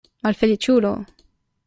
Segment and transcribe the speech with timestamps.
[0.27, 0.95] Malfeliĉulo!